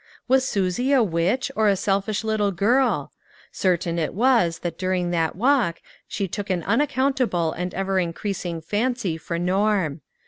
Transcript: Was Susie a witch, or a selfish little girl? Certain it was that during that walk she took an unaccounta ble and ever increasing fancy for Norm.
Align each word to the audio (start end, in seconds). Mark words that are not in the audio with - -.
Was 0.27 0.47
Susie 0.47 0.91
a 0.93 1.03
witch, 1.03 1.51
or 1.55 1.67
a 1.67 1.75
selfish 1.75 2.23
little 2.23 2.49
girl? 2.51 3.11
Certain 3.51 3.99
it 3.99 4.15
was 4.15 4.57
that 4.65 4.79
during 4.79 5.11
that 5.11 5.35
walk 5.35 5.79
she 6.07 6.27
took 6.27 6.49
an 6.49 6.63
unaccounta 6.63 7.27
ble 7.29 7.51
and 7.51 7.71
ever 7.75 7.99
increasing 7.99 8.61
fancy 8.61 9.15
for 9.15 9.37
Norm. 9.37 10.01